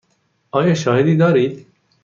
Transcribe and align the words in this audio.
آیا 0.51 0.73
شاهدی 0.75 1.17
دارید؟ 1.17 1.65